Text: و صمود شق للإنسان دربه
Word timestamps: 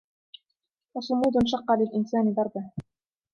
و 0.93 0.97
صمود 1.07 1.35
شق 1.51 1.71
للإنسان 1.79 2.25
دربه 2.37 2.63